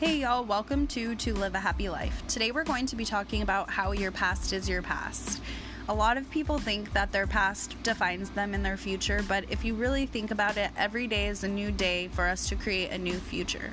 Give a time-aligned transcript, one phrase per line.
[0.00, 2.22] Hey y'all, welcome to To Live a Happy Life.
[2.28, 5.42] Today we're going to be talking about how your past is your past.
[5.88, 9.64] A lot of people think that their past defines them in their future, but if
[9.64, 12.92] you really think about it, every day is a new day for us to create
[12.92, 13.72] a new future.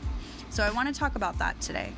[0.49, 1.93] So I want to talk about that today.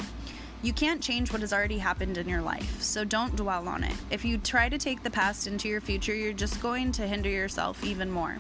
[0.61, 3.95] You can't change what has already happened in your life, so don't dwell on it.
[4.11, 7.29] If you try to take the past into your future, you're just going to hinder
[7.29, 8.39] yourself even more.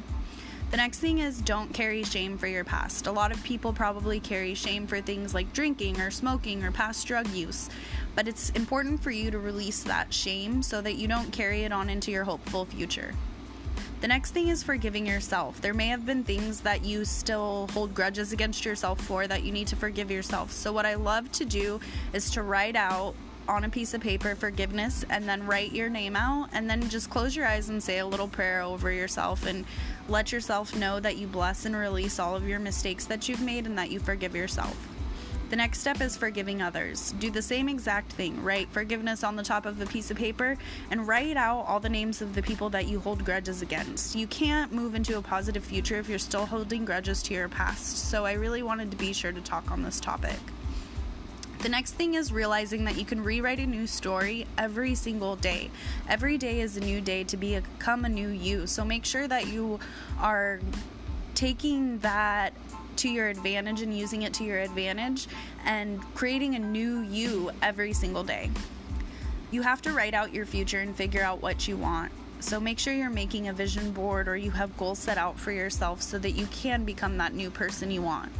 [0.69, 3.07] The next thing is don't carry shame for your past.
[3.07, 7.07] A lot of people probably carry shame for things like drinking or smoking or past
[7.07, 7.69] drug use,
[8.15, 11.71] but it's important for you to release that shame so that you don't carry it
[11.71, 13.13] on into your hopeful future.
[14.01, 15.61] The next thing is forgiving yourself.
[15.61, 19.53] There may have been things that you still hold grudges against yourself for that you
[19.53, 20.51] need to forgive yourself.
[20.51, 21.79] So, what I love to do
[22.11, 23.15] is to write out
[23.47, 27.09] on a piece of paper forgiveness and then write your name out and then just
[27.09, 29.65] close your eyes and say a little prayer over yourself and
[30.09, 33.65] let yourself know that you bless and release all of your mistakes that you've made
[33.65, 34.75] and that you forgive yourself.
[35.49, 37.13] The next step is forgiving others.
[37.19, 38.43] Do the same exact thing.
[38.43, 40.57] Write forgiveness on the top of a piece of paper
[40.91, 44.13] and write out all the names of the people that you hold grudges against.
[44.13, 48.09] You can't move into a positive future if you're still holding grudges to your past.
[48.09, 50.37] So I really wanted to be sure to talk on this topic.
[51.59, 55.71] The next thing is realizing that you can rewrite a new story every single day.
[56.07, 58.67] Every day is a new day to become a new you.
[58.67, 59.79] So make sure that you
[60.19, 60.59] are
[61.33, 62.53] taking that
[62.97, 65.27] to your advantage and using it to your advantage
[65.65, 68.51] and creating a new you every single day.
[69.49, 72.11] You have to write out your future and figure out what you want.
[72.39, 75.51] So make sure you're making a vision board or you have goals set out for
[75.51, 78.31] yourself so that you can become that new person you want.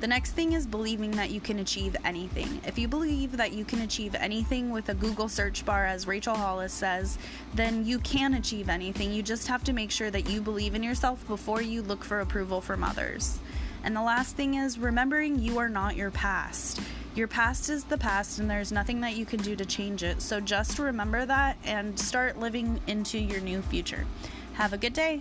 [0.00, 2.62] The next thing is believing that you can achieve anything.
[2.66, 6.34] If you believe that you can achieve anything with a Google search bar, as Rachel
[6.34, 7.18] Hollis says,
[7.52, 9.12] then you can achieve anything.
[9.12, 12.20] You just have to make sure that you believe in yourself before you look for
[12.20, 13.38] approval from others.
[13.84, 16.80] And the last thing is remembering you are not your past.
[17.14, 20.22] Your past is the past, and there's nothing that you can do to change it.
[20.22, 24.06] So just remember that and start living into your new future.
[24.54, 25.20] Have a good day.